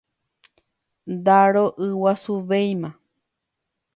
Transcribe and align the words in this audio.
Ndaro'yguasuvéima. 1.13 2.89